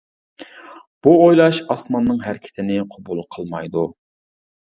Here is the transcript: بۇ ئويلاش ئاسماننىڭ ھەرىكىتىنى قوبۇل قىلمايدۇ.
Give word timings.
بۇ 1.07 1.11
ئويلاش 1.25 1.59
ئاسماننىڭ 1.75 2.23
ھەرىكىتىنى 2.27 2.79
قوبۇل 2.95 3.23
قىلمايدۇ. 3.35 3.85